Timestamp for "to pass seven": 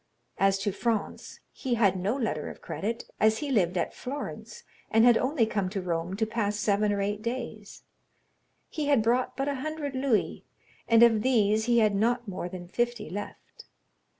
6.15-6.91